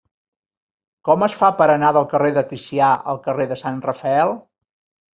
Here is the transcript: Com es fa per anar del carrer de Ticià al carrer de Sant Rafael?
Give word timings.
Com 1.09 1.25
es 1.27 1.35
fa 1.41 1.51
per 1.61 1.69
anar 1.75 1.93
del 1.99 2.09
carrer 2.15 2.33
de 2.39 2.47
Ticià 2.55 2.91
al 3.15 3.23
carrer 3.31 3.49
de 3.55 3.63
Sant 3.67 3.81
Rafael? 3.89 4.39